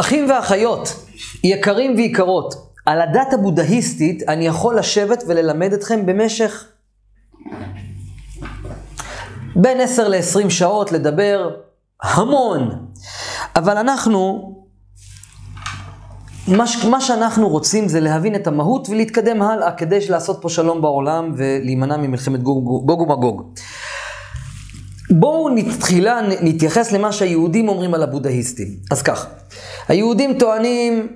אחים 0.00 0.30
ואחיות, 0.30 1.04
יקרים 1.44 1.94
ויקרות, 1.96 2.54
על 2.86 3.00
הדת 3.00 3.32
הבודהיסטית 3.32 4.28
אני 4.28 4.46
יכול 4.46 4.78
לשבת 4.78 5.24
וללמד 5.26 5.72
אתכם 5.72 6.06
במשך 6.06 6.64
בין 9.56 9.80
10 9.80 10.08
ל-20 10.08 10.50
שעות, 10.50 10.92
לדבר 10.92 11.50
המון. 12.02 12.86
אבל 13.56 13.76
אנחנו, 13.76 14.54
מה, 16.48 16.64
מה 16.90 17.00
שאנחנו 17.00 17.48
רוצים 17.48 17.88
זה 17.88 18.00
להבין 18.00 18.34
את 18.34 18.46
המהות 18.46 18.88
ולהתקדם 18.88 19.42
הלאה 19.42 19.72
כדי 19.72 19.98
לעשות 20.08 20.38
פה 20.42 20.48
שלום 20.48 20.80
בעולם 20.82 21.32
ולהימנע 21.36 21.96
ממלחמת 21.96 22.42
גוג, 22.42 22.86
גוג 22.86 23.00
ומגוג. 23.00 23.52
בואו 25.10 25.48
תחילה 25.78 26.20
נתייחס 26.40 26.92
למה 26.92 27.12
שהיהודים 27.12 27.68
אומרים 27.68 27.94
על 27.94 28.02
הבודהיסטים. 28.02 28.68
אז 28.90 29.02
כך, 29.02 29.26
היהודים 29.88 30.38
טוענים, 30.38 31.08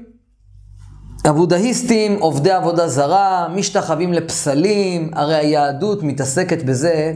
הבודהיסטים 1.24 2.18
עובדי 2.20 2.50
עבודה 2.50 2.88
זרה, 2.88 3.48
משתחווים 3.54 4.12
לפסלים, 4.12 5.10
הרי 5.14 5.34
היהדות 5.34 6.02
מתעסקת 6.02 6.62
בזה, 6.62 7.12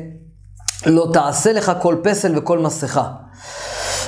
לא 0.87 1.11
תעשה 1.13 1.53
לך 1.53 1.73
כל 1.81 1.97
פסל 2.03 2.39
וכל 2.39 2.59
מסכה. 2.59 3.11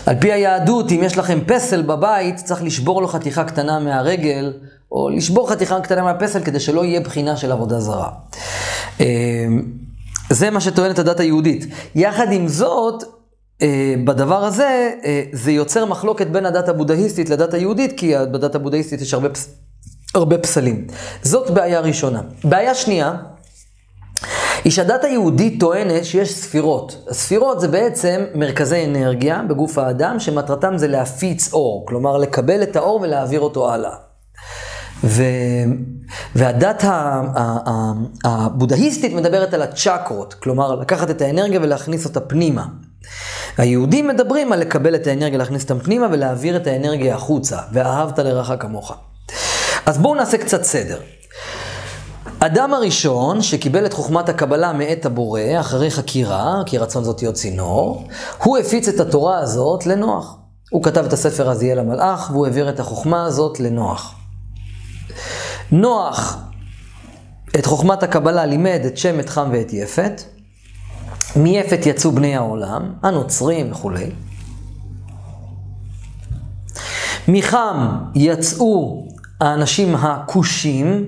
על 0.06 0.16
פי 0.20 0.32
היהדות, 0.32 0.92
אם 0.92 1.00
יש 1.02 1.18
לכם 1.18 1.38
פסל 1.46 1.82
בבית, 1.82 2.36
צריך 2.36 2.62
לשבור 2.62 3.02
לו 3.02 3.08
חתיכה 3.08 3.44
קטנה 3.44 3.78
מהרגל, 3.78 4.52
או 4.92 5.08
לשבור 5.08 5.50
חתיכה 5.50 5.80
קטנה 5.80 6.02
מהפסל 6.02 6.40
כדי 6.40 6.60
שלא 6.60 6.84
יהיה 6.84 7.00
בחינה 7.00 7.36
של 7.36 7.52
עבודה 7.52 7.80
זרה. 7.80 8.10
אמ, 9.00 9.06
זה 10.30 10.50
מה 10.50 10.60
שטוענת 10.60 10.98
הדת 10.98 11.20
היהודית. 11.20 11.66
יחד 11.94 12.32
עם 12.32 12.48
זאת, 12.48 13.04
בדבר 14.04 14.44
הזה, 14.44 14.90
אה, 15.04 15.22
זה 15.32 15.52
יוצר 15.52 15.84
מחלוקת 15.84 16.26
בין 16.26 16.46
הדת 16.46 16.68
הבודהיסטית 16.68 17.30
לדת 17.30 17.54
היהודית, 17.54 17.92
כי 17.96 18.14
בדת 18.32 18.54
הבודהיסטית 18.54 19.00
יש 19.00 19.14
הרבה, 19.14 19.28
פס... 19.28 19.48
הרבה 20.14 20.38
פסלים. 20.38 20.86
זאת 21.22 21.50
בעיה 21.50 21.80
ראשונה. 21.80 22.20
בעיה 22.44 22.74
שנייה, 22.74 23.14
היא 24.64 24.72
שהדת 24.72 25.04
היהודית 25.04 25.60
טוענת 25.60 26.04
שיש 26.04 26.34
ספירות. 26.34 27.06
הספירות 27.10 27.60
זה 27.60 27.68
בעצם 27.68 28.24
מרכזי 28.34 28.84
אנרגיה 28.84 29.42
בגוף 29.48 29.78
האדם, 29.78 30.20
שמטרתם 30.20 30.78
זה 30.78 30.88
להפיץ 30.88 31.52
אור, 31.52 31.84
כלומר 31.88 32.16
לקבל 32.16 32.62
את 32.62 32.76
האור 32.76 33.00
ולהעביר 33.02 33.40
אותו 33.40 33.72
הלאה. 33.72 33.94
ו... 35.04 35.22
והדת 36.34 36.84
הבודהיסטית 38.24 39.14
מדברת 39.14 39.54
על 39.54 39.62
הצ'קרות, 39.62 40.34
כלומר 40.34 40.74
לקחת 40.74 41.10
את 41.10 41.22
האנרגיה 41.22 41.60
ולהכניס 41.62 42.04
אותה 42.04 42.20
פנימה. 42.20 42.66
היהודים 43.58 44.08
מדברים 44.08 44.52
על 44.52 44.60
לקבל 44.60 44.94
את 44.94 45.06
האנרגיה, 45.06 45.38
להכניס 45.38 45.62
אותה 45.62 45.84
פנימה 45.84 46.06
ולהעביר 46.12 46.56
את 46.56 46.66
האנרגיה 46.66 47.14
החוצה, 47.14 47.58
ואהבת 47.72 48.18
לרעך 48.18 48.52
כמוך. 48.60 48.92
אז 49.86 49.98
בואו 49.98 50.14
נעשה 50.14 50.38
קצת 50.38 50.62
סדר. 50.62 51.00
אדם 52.40 52.74
הראשון 52.74 53.42
שקיבל 53.42 53.86
את 53.86 53.92
חוכמת 53.92 54.28
הקבלה 54.28 54.72
מאת 54.72 55.06
הבורא, 55.06 55.40
אחרי 55.60 55.90
חקירה, 55.90 56.62
כי 56.66 56.78
רצון 56.78 57.04
זאת 57.04 57.22
להיות 57.22 57.34
צינור, 57.34 58.08
הוא 58.42 58.58
הפיץ 58.58 58.88
את 58.88 59.00
התורה 59.00 59.38
הזאת 59.38 59.86
לנוח. 59.86 60.36
הוא 60.70 60.82
כתב 60.82 61.04
את 61.04 61.12
הספר 61.12 61.50
הזה 61.50 61.64
יהיה 61.64 61.74
למלאך, 61.74 62.30
והוא 62.30 62.46
העביר 62.46 62.68
את 62.68 62.80
החוכמה 62.80 63.26
הזאת 63.26 63.60
לנוח. 63.60 64.14
נוח 65.72 66.38
את 67.58 67.66
חוכמת 67.66 68.02
הקבלה 68.02 68.46
לימד 68.46 68.80
את 68.86 68.98
שם, 68.98 69.20
את 69.20 69.28
חם 69.28 69.50
ואת 69.52 69.72
יפת. 69.72 70.37
מיפת 71.36 71.86
יצאו 71.86 72.12
בני 72.12 72.36
העולם, 72.36 72.92
הנוצרים 73.02 73.72
וכולי. 73.72 74.10
מחם 77.28 77.88
יצאו 78.14 79.06
האנשים 79.40 79.94
הכושים. 79.94 81.06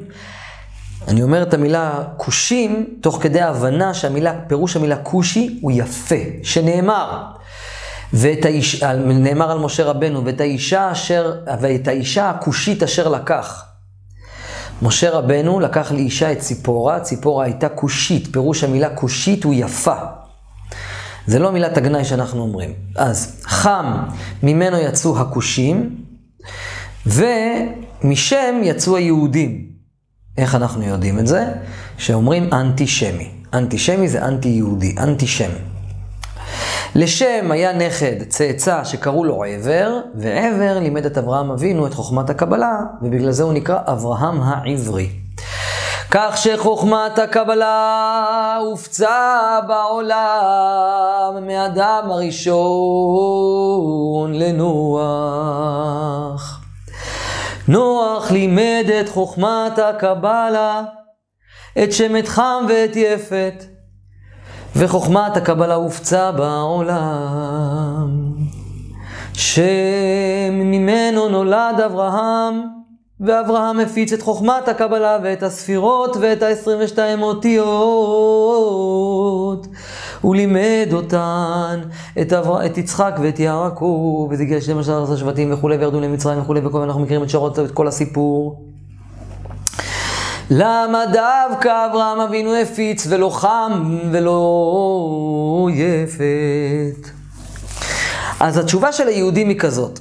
אני 1.08 1.22
אומר 1.22 1.42
את 1.42 1.54
המילה 1.54 2.02
כושים, 2.16 2.86
תוך 3.00 3.18
כדי 3.22 3.41
ההבנה 3.41 3.94
שהמילה, 3.94 4.32
פירוש 4.47 4.76
המילה 4.76 4.97
כושי 4.97 5.59
הוא 5.62 5.72
יפה, 5.75 6.14
שנאמר. 6.42 7.25
ואת 8.12 8.44
האיש, 8.44 8.82
נאמר 9.04 9.50
על 9.50 9.59
משה 9.59 9.84
רבנו, 9.84 10.25
ואת 10.25 10.41
האישה 10.41 10.92
אשר, 10.92 11.34
ואת 11.60 11.88
האישה 11.88 12.30
הכושית 12.30 12.82
אשר 12.82 13.09
לקח. 13.09 13.64
משה 14.82 15.10
רבנו 15.10 15.60
לקח 15.60 15.92
לאישה 15.92 16.32
את 16.32 16.38
ציפורה, 16.38 17.00
ציפורה 17.00 17.44
הייתה 17.44 17.68
כושית, 17.68 18.28
פירוש 18.32 18.64
המילה 18.64 18.91
כושית 18.91 19.44
הוא 19.44 19.54
יפה. 19.56 19.94
זה 21.26 21.38
לא 21.38 21.52
מילת 21.52 21.76
הגנאי 21.76 22.04
שאנחנו 22.04 22.42
אומרים. 22.42 22.72
אז 22.96 23.41
חם, 23.44 23.96
ממנו 24.42 24.76
יצאו 24.76 25.18
הכושים, 25.20 25.96
ומשם 27.06 28.60
יצאו 28.62 28.96
היהודים. 28.96 29.66
איך 30.38 30.54
אנחנו 30.54 30.82
יודעים 30.82 31.18
את 31.18 31.26
זה? 31.26 31.52
שאומרים 31.98 32.54
אנטישמי. 32.54 33.30
אנטישמי 33.54 34.08
זה 34.08 34.24
אנטי-יהודי, 34.24 34.94
אנטישם. 34.98 35.50
לשם 36.95 37.51
היה 37.51 37.73
נכד, 37.73 38.23
צאצא, 38.28 38.84
שקראו 38.84 39.25
לו 39.25 39.45
עבר, 39.45 40.01
ועבר 40.15 40.78
לימד 40.78 41.06
את 41.06 41.19
אברהם 41.19 41.51
אבינו 41.51 41.87
את 41.87 41.95
חוכמת 41.95 42.31
הקבלה, 42.31 42.78
ובגלל 43.03 43.31
זה 43.31 43.43
הוא 43.43 43.53
נקרא 43.53 43.78
אברהם 43.87 44.43
העברי. 44.43 45.09
כך 46.11 46.37
שחוכמת 46.37 47.19
הקבלה 47.19 48.56
הופצה 48.61 49.59
בעולם 49.69 51.37
מאדם 51.47 52.09
הראשון 52.11 52.55
לנוח. 54.34 55.81
נוח 57.69 58.31
לימד 58.31 58.84
את 59.01 59.09
חוכמת 59.09 59.78
הקבלה, 59.78 60.83
את 61.83 61.93
שמת 61.93 62.28
חם 62.28 62.65
ואת 62.69 62.97
יפת. 62.97 63.65
וחוכמת 64.76 65.36
הקבלה 65.36 65.75
הופצה 65.75 66.32
בעולם, 66.32 68.32
שממנו 69.32 71.28
נולד 71.28 71.81
אברהם, 71.86 72.62
ואברהם 73.20 73.80
הפיץ 73.80 74.12
את 74.12 74.22
חוכמת 74.22 74.69
הקבלה 74.69 75.19
ואת 75.22 75.42
הספירות 75.42 76.16
ואת 76.20 76.42
ה-22 76.42 76.98
אותיות. 77.22 77.66
הוא 80.20 80.34
לימד 80.34 80.88
אותן, 80.92 81.80
את, 82.20 82.32
אבר... 82.32 82.66
את 82.66 82.78
יצחק 82.78 83.19
ואת 83.22 83.41
יעקב, 83.41 84.28
וזה 84.30 84.42
הגיע 84.42 84.59
ל-12 84.59 85.16
שבטים 85.16 85.53
וכולי, 85.53 85.76
וירדו 85.76 86.00
למצרים 86.00 86.41
וכולי, 86.41 86.66
וכל 86.66 86.82
אנחנו 86.82 87.00
מכירים 87.00 87.22
את 87.22 87.30
שורות, 87.30 87.59
את 87.59 87.70
כל 87.70 87.88
הסיפור. 87.88 88.69
למה 90.50 91.05
דווקא 91.12 91.87
אברהם 91.87 92.21
אבינו 92.21 92.55
הפיץ 92.55 93.06
ולא 93.11 93.31
חם 93.31 93.99
ולא 94.12 95.69
יפת? 95.75 97.11
אז 98.41 98.56
התשובה 98.56 98.93
של 98.93 99.09
היהודים 99.09 99.49
היא 99.49 99.59
כזאת. 99.59 100.00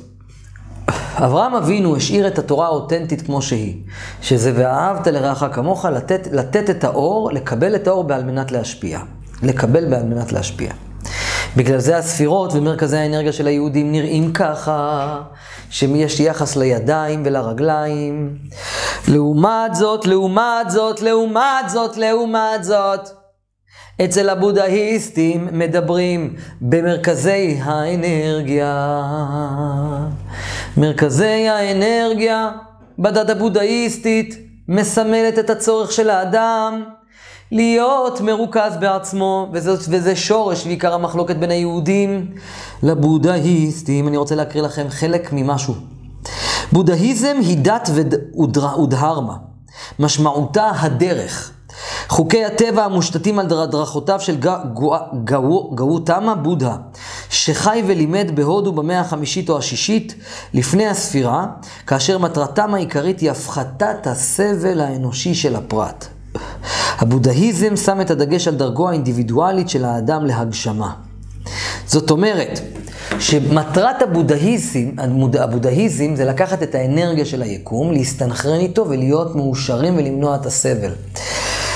אברהם 1.16 1.56
אבינו 1.56 1.96
השאיר 1.96 2.28
את 2.28 2.40
התורה 2.40 2.66
האותנטית 2.66 3.22
כמו 3.22 3.42
שהיא, 3.42 3.76
שזה 4.22 4.52
ואהבת 4.56 5.08
לרעך 5.08 5.44
כמוך, 5.54 5.86
לתת, 5.86 6.28
לתת 6.32 6.70
את 6.70 6.84
האור, 6.84 7.32
לקבל 7.32 7.76
את 7.76 7.88
האור 7.88 8.04
בעל 8.04 8.24
מנת 8.24 8.52
להשפיע. 8.52 9.00
לקבל 9.44 9.90
בעל 9.90 10.04
מנת 10.04 10.32
להשפיע. 10.32 10.72
בגלל 11.56 11.80
זה 11.80 11.98
הספירות 11.98 12.54
ומרכזי 12.54 12.98
האנרגיה 12.98 13.32
של 13.32 13.48
היהודים 13.48 13.92
נראים 13.92 14.34
ככה, 14.34 15.22
שיש 15.70 16.20
יחס 16.20 16.56
לידיים 16.56 17.22
ולרגליים. 17.26 18.38
לעומת 19.08 19.76
זאת, 19.76 20.06
לעומת 20.08 20.70
זאת, 20.70 21.02
לעומת 21.02 21.70
זאת, 21.70 21.98
לעומת 21.98 22.64
זאת, 22.64 23.10
אצל 24.06 24.30
הבודהיסטים 24.30 25.48
מדברים 25.52 26.34
במרכזי 26.62 27.58
האנרגיה. 27.62 29.02
מרכזי 30.78 31.48
האנרגיה 31.48 32.52
בדת 33.00 33.30
הבודהיסטית 33.30 34.36
מסמלת 34.68 35.40
את 35.40 35.50
הצורך 35.50 35.92
של 35.92 36.10
האדם 36.10 36.84
להיות 37.52 38.22
מרוכז 38.22 38.78
בעצמו, 38.80 39.50
וזה, 39.54 39.72
וזה 39.72 40.16
שורש 40.16 40.66
ועיקר 40.66 40.94
המחלוקת 40.94 41.36
בין 41.36 41.52
היהודים 41.52 42.32
לבודהיסטים. 42.84 44.08
אני 44.08 44.18
רוצה 44.18 44.36
להקריא 44.36 44.64
לכם 44.64 44.86
חלק 44.90 45.30
ממשהו. 45.34 45.99
בודהיזם 46.72 47.38
היא 47.42 47.58
דת 47.58 47.90
ודהרמה, 48.76 49.36
משמעותה 50.00 50.72
הדרך. 50.80 51.52
חוקי 52.08 52.46
הטבע 52.46 52.86
המושתתים 52.86 53.40
על 53.40 53.48
דרכותיו 53.48 54.20
של 54.20 54.38
גאותמה 55.76 56.36
בודה, 56.36 56.76
שחי 57.30 57.84
ולימד 57.88 58.32
בהודו 58.36 58.72
במאה 58.72 59.00
החמישית 59.00 59.50
או 59.50 59.58
השישית 59.58 60.16
לפני 60.54 60.88
הספירה, 60.88 61.46
כאשר 61.88 62.18
מטרתם 62.18 62.74
העיקרית 62.74 63.20
היא 63.20 63.32
הפחתת 63.32 64.08
הסבל 64.08 64.82
האנושי 64.82 65.36
של 65.36 65.56
הפרט. 65.56 66.08
הבודהיזם 66.98 67.76
שם 67.76 68.02
את 68.02 68.12
הדגש 68.12 68.48
על 68.48 68.56
דרגו 68.56 68.90
האינדיבידואלית 68.90 69.70
של 69.70 69.86
האדם 69.86 70.26
להגשמה. 70.26 70.92
זאת 71.86 72.12
אומרת, 72.12 72.60
שמטרת 73.20 74.02
הבודהיזם, 74.02 74.90
הבודהיזם 75.40 76.16
זה 76.16 76.26
לקחת 76.26 76.64
את 76.64 76.76
האנרגיה 76.76 77.26
של 77.26 77.42
היקום, 77.42 77.92
להסתנכרן 77.92 78.60
איתו 78.60 78.86
ולהיות 78.90 79.36
מאושרים 79.36 79.98
ולמנוע 79.98 80.36
את 80.36 80.46
הסבל. 80.46 80.92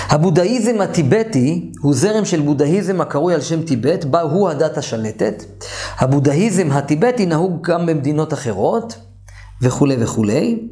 הבודהיזם 0.10 0.82
הטיבטי 0.82 1.72
הוא 1.82 1.94
זרם 1.94 2.26
של 2.26 2.42
בודהיזם 2.42 3.02
הקרוי 3.02 3.34
על 3.34 3.42
שם 3.42 3.62
טיבט, 3.62 4.06
בה 4.06 4.22
הוא 4.22 4.50
הדת 4.50 4.78
השלטת. 4.78 5.44
הבודהיזם 6.00 6.72
הטיבטי 6.72 7.26
נהוג 7.26 7.68
גם 7.68 7.86
במדינות 7.86 8.34
אחרות, 8.34 8.96
וכולי 9.62 9.96
וכולי. 10.00 10.68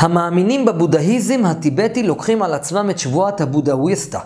המאמינים 0.00 0.64
בבודהיזם 0.64 1.46
הטיבטי 1.46 2.02
לוקחים 2.02 2.42
על 2.42 2.54
עצמם 2.54 2.90
את 2.90 2.98
שבועת 2.98 3.40
הבודהוויסטה, 3.40 4.20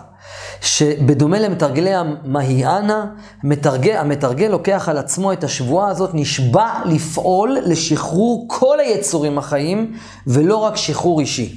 שבדומה 0.61 1.39
למתרגלי 1.39 1.93
המהיאנה, 1.95 3.05
המתרגל, 3.43 3.95
המתרגל 3.95 4.47
לוקח 4.47 4.89
על 4.89 4.97
עצמו 4.97 5.33
את 5.33 5.43
השבועה 5.43 5.89
הזאת, 5.89 6.09
נשבע 6.13 6.69
לפעול 6.85 7.57
לשחרור 7.65 8.45
כל 8.49 8.79
היצורים 8.79 9.37
החיים, 9.37 9.93
ולא 10.27 10.57
רק 10.57 10.77
שחרור 10.77 11.19
אישי. 11.19 11.55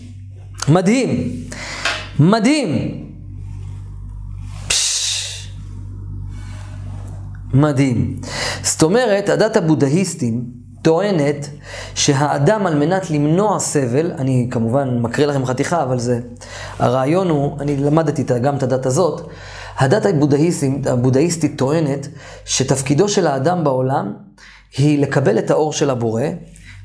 מדהים, 0.69 1.33
מדהים. 2.21 3.05
מדהים. 7.55 8.21
זאת 8.63 8.83
אומרת, 8.83 9.29
הדת 9.29 9.57
הבודהיסטים 9.57 10.58
טוענת 10.83 11.49
שהאדם 11.95 12.67
על 12.67 12.75
מנת 12.75 13.11
למנוע 13.11 13.59
סבל, 13.59 14.13
אני 14.19 14.49
כמובן 14.51 14.99
מקריא 14.99 15.27
לכם 15.27 15.47
חתיכה, 15.47 15.83
אבל 15.83 15.99
זה, 15.99 16.21
הרעיון 16.79 17.31
הוא, 17.31 17.61
אני 17.61 17.77
למדתי 17.77 18.25
גם 18.43 18.57
את 18.57 18.63
הדת 18.63 18.87
הזאת, 18.87 19.31
הדת 19.79 20.07
הבודהיסטית, 20.87 21.59
טוענת 21.59 22.09
שתפקידו 22.45 23.09
של 23.09 23.27
האדם 23.27 23.65
בעולם 23.65 24.13
היא 24.77 24.99
לקבל 25.03 25.39
את 25.39 25.51
האור 25.51 25.73
של 25.73 25.91
הבורא, 25.91 26.23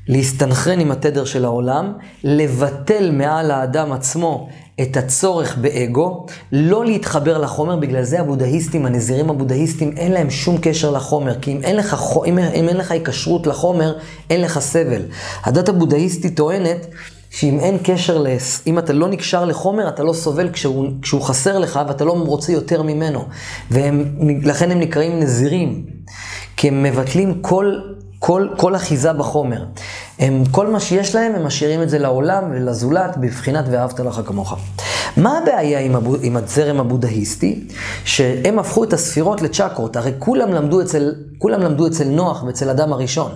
להסתנכרן 0.08 0.80
עם 0.80 0.90
התדר 0.90 1.24
של 1.24 1.44
העולם, 1.44 1.92
לבטל 2.24 3.10
מעל 3.10 3.50
האדם 3.50 3.92
עצמו 3.92 4.48
את 4.82 4.96
הצורך 4.96 5.56
באגו, 5.56 6.26
לא 6.52 6.84
להתחבר 6.84 7.38
לחומר, 7.38 7.76
בגלל 7.76 8.02
זה 8.02 8.20
הבודהיסטים, 8.20 8.86
הנזירים 8.86 9.30
הבודהיסטים, 9.30 9.92
אין 9.96 10.12
להם 10.12 10.30
שום 10.30 10.58
קשר 10.62 10.90
לחומר, 10.90 11.40
כי 11.40 11.52
אם 11.52 11.60
אין 11.62 11.76
לך, 11.76 11.96
אם, 12.26 12.38
אם 12.38 12.68
אין 12.68 12.76
לך 12.76 12.90
היקשרות 12.90 13.46
לחומר, 13.46 13.98
אין 14.30 14.40
לך 14.40 14.58
סבל. 14.58 15.02
הדת 15.44 15.68
הבודהיסטית 15.68 16.36
טוענת 16.36 16.86
שאם 17.30 17.60
אין 17.60 17.78
קשר, 17.82 18.18
לס... 18.18 18.62
אם 18.66 18.78
אתה 18.78 18.92
לא 18.92 19.08
נקשר 19.08 19.44
לחומר, 19.44 19.88
אתה 19.88 20.02
לא 20.02 20.12
סובל 20.12 20.50
כשהוא, 20.52 20.88
כשהוא 21.02 21.22
חסר 21.22 21.58
לך 21.58 21.80
ואתה 21.88 22.04
לא 22.04 22.12
רוצה 22.12 22.52
יותר 22.52 22.82
ממנו. 22.82 23.24
ולכן 23.70 24.70
הם 24.70 24.80
נקראים 24.80 25.20
נזירים, 25.20 25.84
כי 26.56 26.68
הם 26.68 26.82
מבטלים 26.82 27.42
כל 27.42 27.74
כל, 28.26 28.48
כל 28.56 28.76
אחיזה 28.76 29.12
בחומר. 29.12 29.64
הם, 30.18 30.44
כל 30.50 30.66
מה 30.66 30.80
שיש 30.80 31.14
להם, 31.14 31.34
הם 31.34 31.46
משאירים 31.46 31.82
את 31.82 31.90
זה 31.90 31.98
לעולם 31.98 32.44
ולזולת, 32.50 33.16
בבחינת 33.16 33.64
ואהבת 33.70 34.00
לך 34.00 34.20
כמוך. 34.26 34.56
מה 35.16 35.38
הבעיה 35.38 35.80
עם, 35.80 35.96
הבו, 35.96 36.16
עם 36.22 36.36
הזרם 36.36 36.80
הבודהיסטי? 36.80 37.64
שהם 38.04 38.58
הפכו 38.58 38.84
את 38.84 38.92
הספירות 38.92 39.42
לצ'קרות. 39.42 39.96
הרי 39.96 40.12
כולם 40.18 40.52
למדו 40.52 40.80
אצל, 40.80 41.14
כולם 41.38 41.60
למדו 41.60 41.86
אצל 41.86 42.04
נוח 42.04 42.42
ואצל 42.42 42.70
אדם 42.70 42.92
הראשון. 42.92 43.30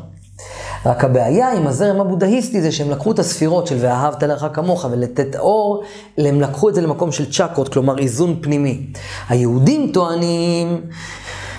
רק 0.87 1.05
הבעיה 1.05 1.53
עם 1.53 1.67
הזרם 1.67 2.01
הבודהיסטי 2.01 2.63
זה 2.63 2.73
שהם 2.73 2.91
לקחו 2.91 3.13
את 3.13 3.19
הספירות 3.19 3.67
של 3.67 3.77
ואהבת 3.81 4.23
לך 4.23 4.47
כמוך 4.53 4.87
ולתת 4.91 5.37
אור, 5.37 5.83
הם 6.19 6.41
לקחו 6.41 6.69
את 6.69 6.75
זה 6.75 6.81
למקום 6.81 7.13
של 7.13 7.33
צ'קרות, 7.33 7.69
כלומר 7.69 7.99
איזון 7.99 8.37
פנימי. 8.41 8.87
היהודים 9.29 9.91
טוענים 9.93 10.81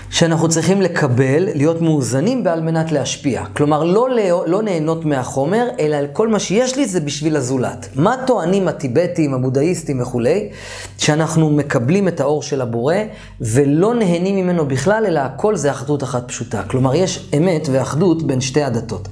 שאנחנו 0.09 0.49
צריכים 0.49 0.81
לקבל, 0.81 1.49
להיות 1.55 1.81
מאוזנים 1.81 2.41
ועל 2.45 2.61
מנת 2.61 2.91
להשפיע. 2.91 3.45
כלומר, 3.45 3.83
לא, 3.83 4.07
לא 4.47 4.61
נהנות 4.61 5.05
מהחומר, 5.05 5.67
אלא 5.79 5.97
כל 6.13 6.27
מה 6.27 6.39
שיש 6.39 6.75
לי 6.75 6.85
זה 6.87 6.99
בשביל 6.99 7.35
הזולת. 7.35 7.89
מה 7.95 8.15
טוענים 8.27 8.67
הטיבטים, 8.67 9.33
הבודהיסטים 9.33 10.01
וכולי? 10.01 10.49
שאנחנו 10.97 11.49
מקבלים 11.49 12.07
את 12.07 12.19
האור 12.19 12.43
של 12.43 12.61
הבורא, 12.61 12.95
ולא 13.41 13.95
נהנים 13.95 14.35
ממנו 14.35 14.65
בכלל, 14.65 15.05
אלא 15.05 15.19
הכל 15.19 15.55
זה 15.55 15.71
אחדות 15.71 16.03
אחת 16.03 16.27
פשוטה. 16.27 16.63
כלומר, 16.63 16.95
יש 16.95 17.29
אמת 17.37 17.67
ואחדות 17.71 18.23
בין 18.23 18.41
שתי 18.41 18.63
הדתות. 18.63 19.07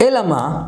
אלא 0.00 0.26
מה? 0.26 0.62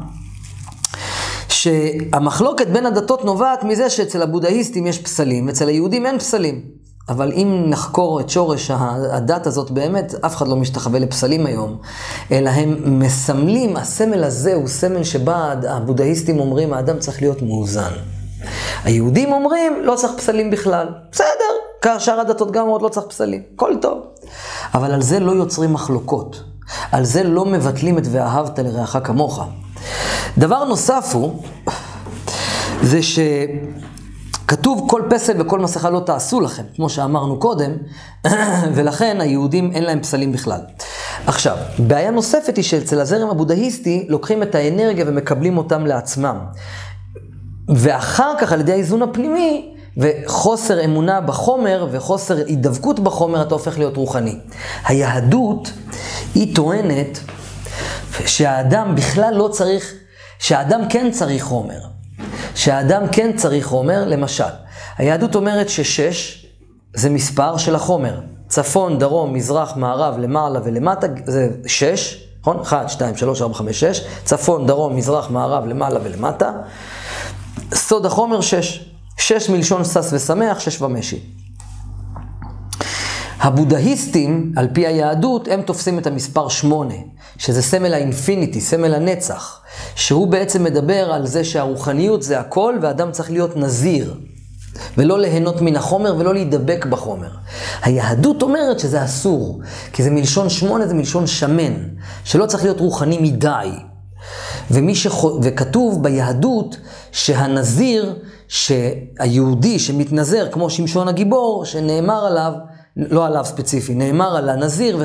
שהמחלוקת 1.48 2.66
בין 2.66 2.86
הדתות 2.86 3.24
נובעת 3.24 3.64
מזה 3.64 3.90
שאצל 3.90 4.22
הבודהיסטים 4.22 4.86
יש 4.86 4.98
פסלים, 4.98 5.46
ואצל 5.46 5.68
היהודים 5.68 6.06
אין 6.06 6.18
פסלים. 6.18 6.79
אבל 7.10 7.32
אם 7.32 7.64
נחקור 7.66 8.20
את 8.20 8.30
שורש 8.30 8.70
הדת 9.12 9.46
הזאת 9.46 9.70
באמת, 9.70 10.14
אף 10.26 10.36
אחד 10.36 10.48
לא 10.48 10.56
משתחווה 10.56 10.98
לפסלים 10.98 11.46
היום, 11.46 11.76
אלא 12.32 12.50
הם 12.50 12.98
מסמלים, 12.98 13.76
הסמל 13.76 14.24
הזה 14.24 14.54
הוא 14.54 14.68
סמל 14.68 15.04
שבה 15.04 15.54
הבודהיסטים 15.68 16.40
אומרים, 16.40 16.72
האדם 16.72 16.98
צריך 16.98 17.22
להיות 17.22 17.42
מאוזן. 17.42 17.90
היהודים 18.84 19.32
אומרים, 19.32 19.72
לא 19.84 19.94
צריך 19.94 20.12
פסלים 20.16 20.50
בכלל. 20.50 20.88
בסדר, 21.12 21.52
כאשר 21.82 22.20
הדתות 22.20 22.50
גם 22.50 22.62
אומרות, 22.62 22.82
לא 22.82 22.88
צריך 22.88 23.06
פסלים. 23.06 23.42
הכל 23.54 23.72
טוב. 23.82 23.98
אבל 24.74 24.92
על 24.92 25.02
זה 25.02 25.20
לא 25.20 25.32
יוצרים 25.32 25.72
מחלוקות. 25.72 26.42
על 26.92 27.04
זה 27.04 27.22
לא 27.22 27.44
מבטלים 27.44 27.98
את 27.98 28.04
ואהבת 28.10 28.58
לרעך 28.58 28.96
כמוך. 29.04 29.40
דבר 30.38 30.64
נוסף 30.64 31.10
הוא, 31.12 31.42
זה 32.82 33.02
ש... 33.02 33.18
כתוב 34.50 34.86
כל 34.88 35.02
פסל 35.10 35.40
וכל 35.40 35.60
מסכה 35.60 35.90
לא 35.90 36.00
תעשו 36.00 36.40
לכם, 36.40 36.62
כמו 36.76 36.88
שאמרנו 36.88 37.40
קודם, 37.40 37.72
ולכן 38.74 39.20
היהודים 39.20 39.70
אין 39.72 39.84
להם 39.84 40.00
פסלים 40.00 40.32
בכלל. 40.32 40.60
עכשיו, 41.26 41.56
בעיה 41.78 42.10
נוספת 42.10 42.56
היא 42.56 42.64
שאצל 42.64 43.00
הזרם 43.00 43.30
הבודהיסטי 43.30 44.06
לוקחים 44.08 44.42
את 44.42 44.54
האנרגיה 44.54 45.04
ומקבלים 45.08 45.58
אותם 45.58 45.86
לעצמם. 45.86 46.36
ואחר 47.68 48.32
כך 48.38 48.52
על 48.52 48.60
ידי 48.60 48.72
האיזון 48.72 49.02
הפנימי, 49.02 49.74
וחוסר 49.96 50.84
אמונה 50.84 51.20
בחומר 51.20 51.86
וחוסר 51.90 52.36
הידבקות 52.46 53.00
בחומר, 53.00 53.42
אתה 53.42 53.54
הופך 53.54 53.78
להיות 53.78 53.96
רוחני. 53.96 54.38
היהדות, 54.84 55.72
היא 56.34 56.56
טוענת 56.56 57.20
שהאדם 58.26 58.94
בכלל 58.94 59.34
לא 59.34 59.48
צריך, 59.48 59.94
שהאדם 60.38 60.80
כן 60.88 61.10
צריך 61.10 61.44
חומר. 61.44 61.99
שהאדם 62.54 63.02
כן 63.12 63.36
צריך 63.36 63.66
חומר, 63.66 64.04
למשל, 64.08 64.44
היהדות 64.98 65.34
אומרת 65.34 65.68
ששש 65.68 66.46
זה 66.94 67.10
מספר 67.10 67.56
של 67.56 67.74
החומר. 67.74 68.20
צפון, 68.48 68.98
דרום, 68.98 69.34
מזרח, 69.34 69.76
מערב, 69.76 70.18
למעלה 70.18 70.60
ולמטה, 70.64 71.06
זה 71.24 71.48
שש, 71.66 72.24
נכון? 72.40 72.60
1, 72.60 72.88
2, 72.88 73.16
3, 73.16 73.42
4, 73.42 73.54
5, 73.54 73.80
6. 73.80 74.04
צפון, 74.24 74.66
דרום, 74.66 74.96
מזרח, 74.96 75.30
מערב, 75.30 75.66
למעלה 75.66 76.00
ולמטה. 76.02 76.52
סוד 77.74 78.06
החומר, 78.06 78.40
שש. 78.40 78.90
שש 79.16 79.50
מלשון 79.50 79.84
שש 79.84 80.12
ושמח, 80.12 80.60
שש 80.60 80.82
ומשי. 80.82 81.20
הבודהיסטים, 83.40 84.52
על 84.56 84.68
פי 84.72 84.86
היהדות, 84.86 85.48
הם 85.48 85.62
תופסים 85.62 85.98
את 85.98 86.06
המספר 86.06 86.48
שמונה, 86.48 86.94
שזה 87.38 87.62
סמל 87.62 87.94
האינפיניטי, 87.94 88.60
סמל 88.60 88.94
הנצח, 88.94 89.60
שהוא 89.94 90.28
בעצם 90.28 90.64
מדבר 90.64 91.12
על 91.12 91.26
זה 91.26 91.44
שהרוחניות 91.44 92.22
זה 92.22 92.40
הכל, 92.40 92.74
ואדם 92.82 93.12
צריך 93.12 93.30
להיות 93.30 93.56
נזיר, 93.56 94.14
ולא 94.98 95.18
ליהנות 95.18 95.60
מן 95.60 95.76
החומר 95.76 96.14
ולא 96.18 96.34
להידבק 96.34 96.86
בחומר. 96.86 97.30
היהדות 97.82 98.42
אומרת 98.42 98.80
שזה 98.80 99.04
אסור, 99.04 99.60
כי 99.92 100.02
זה 100.02 100.10
מלשון 100.10 100.48
שמונה, 100.48 100.86
זה 100.86 100.94
מלשון 100.94 101.26
שמן, 101.26 101.74
שלא 102.24 102.46
צריך 102.46 102.62
להיות 102.62 102.80
רוחני 102.80 103.18
מדי. 103.18 103.70
ומי 104.70 104.94
שח... 104.94 105.24
וכתוב 105.42 106.02
ביהדות 106.02 106.76
שהנזיר, 107.12 108.14
שהיהודי 108.48 109.78
שמתנזר 109.78 110.48
כמו 110.50 110.70
שמשון 110.70 111.08
הגיבור, 111.08 111.64
שנאמר 111.64 112.26
עליו, 112.26 112.52
לא 113.10 113.26
עליו 113.26 113.44
ספציפי, 113.44 113.94
נאמר 113.94 114.36
על 114.36 114.48
הנזיר 114.48 115.04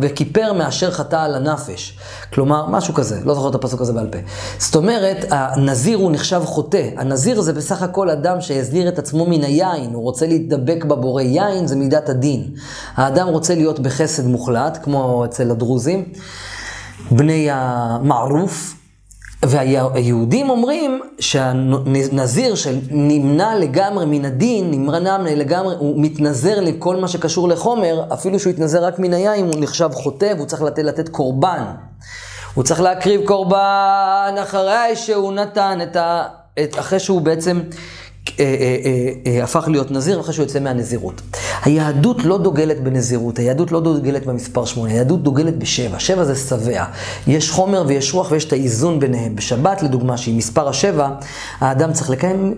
וכיפר 0.00 0.52
מאשר 0.52 0.90
חטא 0.90 1.16
על 1.16 1.34
הנפש. 1.34 1.98
כלומר, 2.32 2.66
משהו 2.66 2.94
כזה, 2.94 3.20
לא 3.24 3.34
זוכר 3.34 3.48
את 3.48 3.54
הפסוק 3.54 3.80
הזה 3.80 3.92
בעל 3.92 4.08
פה. 4.08 4.18
זאת 4.58 4.76
אומרת, 4.76 5.24
הנזיר 5.30 5.98
הוא 5.98 6.12
נחשב 6.12 6.42
חוטא. 6.44 6.88
הנזיר 6.96 7.40
זה 7.40 7.52
בסך 7.52 7.82
הכל 7.82 8.10
אדם 8.10 8.40
שהסדיר 8.40 8.88
את 8.88 8.98
עצמו 8.98 9.26
מן 9.26 9.44
היין, 9.44 9.94
הוא 9.94 10.02
רוצה 10.02 10.26
להתדבק 10.26 10.84
בבורא. 10.84 11.22
יין 11.22 11.66
זה 11.66 11.76
מידת 11.76 12.08
הדין. 12.08 12.44
האדם 12.94 13.28
רוצה 13.28 13.54
להיות 13.54 13.80
בחסד 13.80 14.26
מוחלט, 14.26 14.78
כמו 14.82 15.24
אצל 15.24 15.50
הדרוזים, 15.50 16.04
בני 17.10 17.48
המערוף, 17.50 18.77
והיהודים 19.42 20.50
אומרים 20.50 21.00
שהנזיר 21.20 22.54
שנמנע 22.54 23.56
לגמרי 23.56 24.06
מן 24.06 24.24
הדין, 24.24 24.70
נמנע 24.70 25.18
לגמרי, 25.18 25.74
הוא 25.78 26.02
מתנזר 26.02 26.60
לכל 26.60 26.96
מה 26.96 27.08
שקשור 27.08 27.48
לחומר, 27.48 28.04
אפילו 28.12 28.38
שהוא 28.38 28.50
יתנזר 28.50 28.84
רק 28.84 28.98
מן 28.98 29.14
היין, 29.14 29.46
הוא 29.46 29.54
נחשב 29.60 29.90
חוטא 29.92 30.32
והוא 30.36 30.46
צריך 30.46 30.62
לתת, 30.62 30.82
לתת 30.82 31.08
קורבן. 31.08 31.64
הוא 32.54 32.64
צריך 32.64 32.80
להקריב 32.80 33.20
קורבן 33.24 34.34
אחרי 34.42 34.96
שהוא 34.96 35.32
נתן 35.32 35.78
את 35.82 35.96
ה... 35.96 36.22
את, 36.64 36.78
אחרי 36.78 37.00
שהוא 37.00 37.20
בעצם 37.20 37.60
הפך 39.42 39.68
להיות 39.68 39.90
נזיר 39.90 40.20
אחרי 40.20 40.34
שהוא 40.34 40.44
יוצא 40.44 40.60
מהנזירות. 40.60 41.22
היהדות 41.64 42.24
לא 42.24 42.38
דוגלת 42.38 42.82
בנזירות, 42.82 43.38
היהדות 43.38 43.72
לא 43.72 43.80
דוגלת 43.80 44.26
במספר 44.26 44.64
שמונה, 44.64 44.92
היהדות 44.92 45.22
דוגלת 45.22 45.58
בשבע. 45.58 45.98
שבע 45.98 46.24
זה 46.24 46.34
שבע. 46.34 46.84
יש 47.26 47.50
חומר 47.50 47.84
ויש 47.86 48.14
רוח 48.14 48.30
ויש 48.30 48.44
את 48.44 48.52
האיזון 48.52 49.00
ביניהם. 49.00 49.36
בשבת, 49.36 49.82
לדוגמה, 49.82 50.16
שהיא 50.16 50.34
מספר 50.34 50.68
השבע, 50.68 51.08
האדם 51.60 51.92
צריך 51.92 52.10
לקיים 52.10 52.54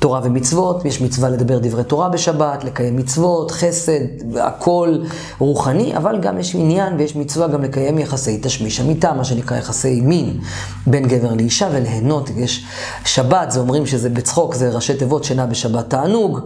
תורה 0.00 0.20
ומצוות, 0.24 0.84
יש 0.84 1.00
מצווה 1.00 1.28
לדבר 1.28 1.58
דברי 1.58 1.84
תורה 1.84 2.08
בשבת, 2.08 2.64
לקיים 2.64 2.96
מצוות, 2.96 3.50
חסד, 3.50 4.00
הכל 4.40 4.98
רוחני, 5.38 5.96
אבל 5.96 6.18
גם 6.20 6.38
יש 6.38 6.54
עניין 6.54 6.96
ויש 6.98 7.16
מצווה 7.16 7.48
גם 7.48 7.62
לקיים 7.62 7.98
יחסי 7.98 8.38
תשמיש 8.42 8.80
המיטה, 8.80 9.12
מה 9.12 9.24
שנקרא 9.24 9.56
יחסי 9.56 10.00
מין 10.00 10.40
בין 10.86 11.08
גבר 11.08 11.34
לאישה 11.34 11.68
וליהנות. 11.72 12.30
יש 12.36 12.64
שבת, 13.04 13.50
זה 13.50 13.60
אומרים 13.60 13.86
שזה 13.86 14.08
בצחוק, 14.10 14.54
זה 14.54 14.70
ראשי 14.70 14.94
תיבות 14.94 15.24
שינה 15.24 15.46
בשבת 15.46 15.90
תענוג. 15.90 16.40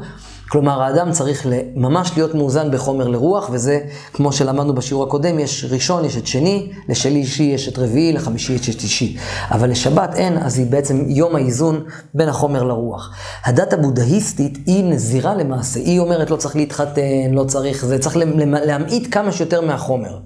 כלומר, 0.55 0.83
האדם 0.83 1.13
צריך 1.13 1.47
ממש 1.75 2.13
להיות 2.17 2.35
מאוזן 2.35 2.71
בחומר 2.71 3.09
לרוח, 3.09 3.49
וזה, 3.53 3.81
כמו 4.13 4.33
שלמדנו 4.33 4.75
בשיעור 4.75 5.05
הקודם, 5.05 5.39
יש 5.39 5.65
ראשון, 5.71 6.05
יש 6.05 6.17
את 6.17 6.27
שני, 6.27 6.73
לשלישי 6.89 7.43
יש 7.43 7.69
את 7.69 7.79
רביעי, 7.79 8.13
לחמישי 8.13 8.53
יש 8.53 8.69
את 8.69 8.81
שישי. 8.81 9.17
אבל 9.51 9.71
לשבת 9.71 10.15
אין, 10.15 10.39
אז 10.39 10.59
היא 10.59 10.67
בעצם 10.67 11.05
יום 11.09 11.37
האיזון 11.37 11.85
בין 12.15 12.29
החומר 12.29 12.63
לרוח. 12.63 13.11
הדת 13.45 13.73
הבודהיסטית 13.73 14.59
היא 14.67 14.85
נזירה 14.85 15.35
למעשה, 15.35 15.81
היא 15.81 16.01
אומרת 16.01 16.31
לא 16.31 16.37
צריך 16.37 16.57
להתחתן, 16.57 17.31
לא 17.33 17.45
צריך, 17.45 17.85
זה 17.85 17.99
צריך 17.99 18.17
להמעיט 18.43 19.09
כמה 19.11 19.33
שיותר 19.33 19.61
מהחומר. 19.61 20.19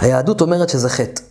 היהדות 0.00 0.40
אומרת 0.40 0.68
שזה 0.68 0.88
חטא. 0.88 1.22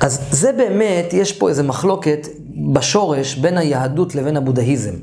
אז 0.00 0.20
זה 0.30 0.52
באמת, 0.52 1.12
יש 1.12 1.32
פה 1.32 1.48
איזו 1.48 1.64
מחלוקת 1.64 2.28
בשורש 2.72 3.34
בין 3.34 3.58
היהדות 3.58 4.14
לבין 4.14 4.36
הבודהיזם. 4.36 4.94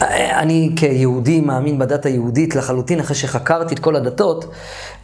אני 0.00 0.72
כיהודי 0.76 1.40
מאמין 1.40 1.78
בדת 1.78 2.06
היהודית 2.06 2.56
לחלוטין, 2.56 3.00
אחרי 3.00 3.16
שחקרתי 3.16 3.74
את 3.74 3.78
כל 3.78 3.96
הדתות, 3.96 4.44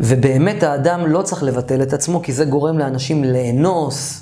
ובאמת 0.00 0.62
האדם 0.62 1.06
לא 1.06 1.22
צריך 1.22 1.42
לבטל 1.42 1.82
את 1.82 1.92
עצמו, 1.92 2.22
כי 2.22 2.32
זה 2.32 2.44
גורם 2.44 2.78
לאנשים 2.78 3.24
לאנוס, 3.24 4.20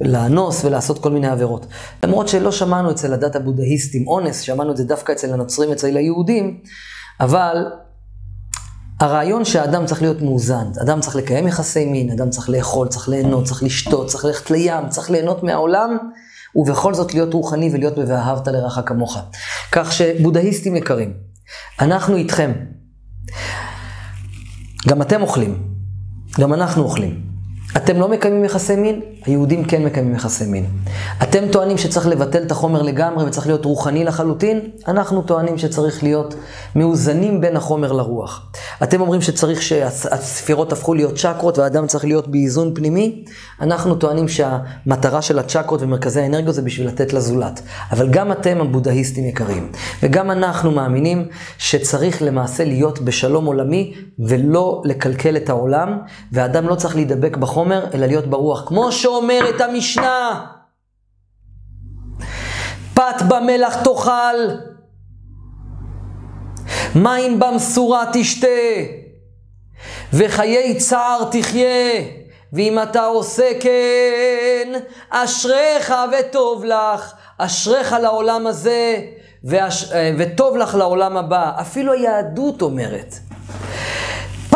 לאנוס 0.00 0.64
ולעשות 0.64 0.98
כל 0.98 1.10
מיני 1.10 1.28
עבירות. 1.28 1.66
למרות 2.02 2.28
שלא 2.28 2.52
שמענו 2.52 2.90
אצל 2.90 3.12
הדת 3.12 3.36
הבודהיסטים 3.36 4.08
אונס, 4.08 4.40
שמענו 4.40 4.70
את 4.70 4.76
זה 4.76 4.84
דווקא 4.84 5.12
אצל 5.12 5.32
הנוצרים, 5.32 5.72
אצל 5.72 5.96
היהודים, 5.96 6.58
אבל 7.20 7.66
הרעיון 9.00 9.44
שהאדם 9.44 9.86
צריך 9.86 10.02
להיות 10.02 10.22
מאוזן, 10.22 10.66
אדם 10.82 11.00
צריך 11.00 11.16
לקיים 11.16 11.48
יחסי 11.48 11.84
מין, 11.84 12.10
אדם 12.10 12.30
צריך 12.30 12.50
לאכול, 12.50 12.88
צריך 12.88 13.08
ליהנות, 13.08 13.44
צריך 13.44 13.62
לשתות, 13.62 14.06
צריך 14.06 14.24
ללכת 14.24 14.50
לים, 14.50 14.88
צריך 14.88 15.10
ליהנות 15.10 15.42
מהעולם, 15.42 15.98
ובכל 16.56 16.94
זאת 16.94 17.14
להיות 17.14 17.34
רוחני 17.34 17.70
ולהיות 17.72 17.98
ב"ואהבת 17.98 18.48
לרעך 18.48 18.78
כמוך". 18.86 19.18
כך 19.72 19.92
שבודהיסטים 19.92 20.76
יקרים, 20.76 21.12
אנחנו 21.80 22.16
איתכם. 22.16 22.52
גם 24.88 25.02
אתם 25.02 25.22
אוכלים, 25.22 25.68
גם 26.40 26.54
אנחנו 26.54 26.82
אוכלים. 26.82 27.31
אתם 27.76 28.00
לא 28.00 28.08
מקיימים 28.08 28.44
יחסי 28.44 28.76
מין? 28.76 29.00
היהודים 29.26 29.64
כן 29.64 29.84
מקיימים 29.84 30.14
יחסי 30.14 30.46
מין. 30.46 30.66
אתם 31.22 31.44
טוענים 31.52 31.78
שצריך 31.78 32.06
לבטל 32.06 32.42
את 32.42 32.50
החומר 32.50 32.82
לגמרי 32.82 33.24
וצריך 33.24 33.46
להיות 33.46 33.64
רוחני 33.64 34.04
לחלוטין? 34.04 34.60
אנחנו 34.88 35.22
טוענים 35.22 35.58
שצריך 35.58 36.02
להיות 36.02 36.34
מאוזנים 36.76 37.40
בין 37.40 37.56
החומר 37.56 37.92
לרוח. 37.92 38.50
אתם 38.82 39.00
אומרים 39.00 39.20
שצריך 39.20 39.62
שהספירות 39.62 40.72
הפכו 40.72 40.94
להיות 40.94 41.18
צ'קרות 41.18 41.58
והאדם 41.58 41.86
צריך 41.86 42.04
להיות 42.04 42.28
באיזון 42.28 42.74
פנימי? 42.74 43.24
אנחנו 43.60 43.94
טוענים 43.94 44.28
שהמטרה 44.28 45.22
של 45.22 45.38
הצ'קרות 45.38 45.82
ומרכזי 45.82 46.20
האנרגיות 46.20 46.54
זה 46.54 46.62
בשביל 46.62 46.86
לתת 46.86 47.12
לזולת. 47.12 47.62
אבל 47.92 48.08
גם 48.08 48.32
אתם 48.32 48.60
הבודהיסטים 48.60 49.24
יקרים, 49.24 49.72
וגם 50.02 50.30
אנחנו 50.30 50.70
מאמינים 50.70 51.28
שצריך 51.58 52.22
למעשה 52.22 52.64
להיות 52.64 53.00
בשלום 53.00 53.44
עולמי 53.44 53.94
ולא 54.18 54.82
לקלקל 54.84 55.36
את 55.36 55.48
העולם, 55.48 55.98
והאדם 56.32 56.68
לא 56.68 56.74
צריך 56.74 56.96
להידבק 56.96 57.36
בחומר 57.36 57.61
אלא 57.94 58.06
להיות 58.06 58.26
ברוח. 58.26 58.68
כמו. 58.68 58.92
שאומרת 58.92 59.60
המשנה, 59.60 60.46
פת 62.94 63.22
במלח 63.28 63.82
תאכל, 63.82 64.36
מים 66.94 67.38
במשורה 67.38 68.04
תשתה, 68.12 68.46
וחיי 70.12 70.76
צער 70.78 71.24
תחיה, 71.30 72.02
ואם 72.52 72.78
אתה 72.82 73.04
עושה 73.04 73.50
כן, 73.60 74.72
אשריך 75.10 75.94
וטוב 76.18 76.64
לך, 76.64 77.12
אשריך 77.38 77.92
לעולם 77.92 78.46
הזה, 78.46 79.00
ואש... 79.44 79.92
וטוב 80.18 80.56
לך 80.56 80.74
לעולם 80.74 81.16
הבא. 81.16 81.52
אפילו 81.60 81.92
היהדות 81.92 82.62
אומרת. 82.62 83.14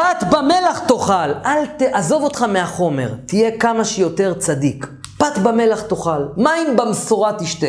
פת 0.07 0.27
במלח 0.31 0.79
תאכל, 0.79 1.33
אל 1.45 1.67
תעזוב 1.77 2.23
אותך 2.23 2.43
מהחומר, 2.43 3.15
תהיה 3.27 3.51
כמה 3.59 3.85
שיותר 3.85 4.35
צדיק. 4.35 4.87
פת 5.19 5.39
במלח 5.43 5.83
תאכל, 5.83 6.27
מים 6.37 6.77
במשורה 6.77 7.33
תשתה, 7.39 7.67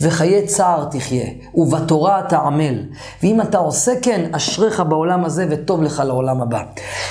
וחיי 0.00 0.46
צער 0.46 0.84
תחיה, 0.90 1.26
ובתורה 1.54 2.22
תעמל. 2.28 2.74
ואם 3.22 3.40
אתה 3.40 3.58
עושה 3.58 3.92
כן, 4.02 4.30
אשריך 4.32 4.80
בעולם 4.80 5.24
הזה 5.24 5.46
וטוב 5.50 5.82
לך 5.82 6.02
לעולם 6.06 6.42
הבא. 6.42 6.62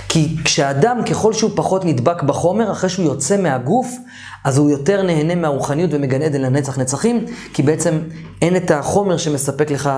כי 0.09 0.35
כשאדם, 0.43 1.03
ככל 1.09 1.33
שהוא 1.33 1.51
פחות 1.55 1.85
נדבק 1.85 2.23
בחומר, 2.23 2.71
אחרי 2.71 2.89
שהוא 2.89 3.05
יוצא 3.05 3.37
מהגוף, 3.37 3.95
אז 4.43 4.57
הוא 4.57 4.69
יותר 4.69 5.01
נהנה 5.01 5.35
מהרוחניות 5.35 5.89
ומגן 5.93 6.21
עדן 6.21 6.41
לנצח 6.41 6.77
נצחים, 6.77 7.25
כי 7.53 7.63
בעצם 7.63 7.99
אין 8.41 8.55
את 8.55 8.71
החומר 8.71 9.17
שמספק 9.17 9.71
לך 9.71 9.89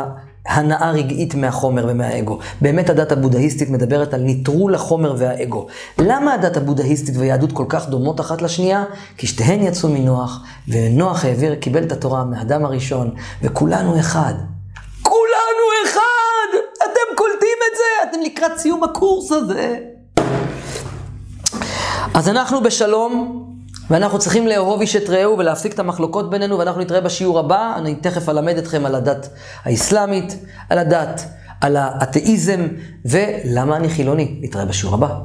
הנאה 0.47 0.91
רגעית 0.91 1.35
מהחומר 1.35 1.85
ומהאגו. 1.89 2.39
באמת 2.61 2.89
הדת 2.89 3.11
הבודהיסטית 3.11 3.69
מדברת 3.69 4.13
על 4.13 4.21
ניטרול 4.21 4.75
החומר 4.75 5.15
והאגו. 5.17 5.67
למה 5.97 6.33
הדת 6.33 6.57
הבודהיסטית 6.57 7.17
והיהדות 7.17 7.51
כל 7.51 7.65
כך 7.69 7.89
דומות 7.89 8.19
אחת 8.19 8.41
לשנייה? 8.41 8.83
כי 9.17 9.27
שתיהן 9.27 9.61
יצאו 9.61 9.89
מנוח, 9.89 10.43
ונוח 10.67 11.25
העביר, 11.25 11.55
קיבל 11.55 11.83
את 11.83 11.91
התורה 11.91 12.23
מהאדם 12.23 12.65
הראשון, 12.65 13.11
וכולנו 13.41 13.99
אחד. 13.99 14.33
כולנו 15.01 15.65
אחד! 15.85 16.57
אתם 16.77 17.15
קולטים 17.15 17.57
את 17.71 17.77
זה? 17.77 18.09
אתם 18.09 18.21
לקראת 18.25 18.57
סיום 18.57 18.83
הקורס 18.83 19.31
הזה. 19.31 19.77
אז 22.13 22.29
אנחנו 22.29 22.63
בשלום. 22.63 23.46
ואנחנו 23.89 24.19
צריכים 24.19 24.47
לאהוב 24.47 24.81
איש 24.81 24.95
את 24.95 25.09
רעהו 25.09 25.37
ולהפסיק 25.37 25.73
את 25.73 25.79
המחלוקות 25.79 26.29
בינינו, 26.29 26.59
ואנחנו 26.59 26.81
נתראה 26.81 27.01
בשיעור 27.01 27.39
הבא. 27.39 27.73
אני 27.77 27.95
תכף 27.95 28.29
אלמד 28.29 28.57
אתכם 28.57 28.85
על 28.85 28.95
הדת 28.95 29.29
האסלאמית, 29.63 30.37
על 30.69 30.77
הדת, 30.77 31.21
על 31.61 31.75
האתאיזם, 31.75 32.67
ולמה 33.05 33.75
אני 33.77 33.89
חילוני. 33.89 34.39
נתראה 34.41 34.65
בשיעור 34.65 34.95
הבא. 34.95 35.15